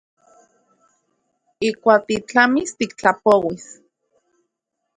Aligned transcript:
Ijkuak 1.67 2.01
titlamis 2.07 2.69
tiktlapouis. 2.77 3.65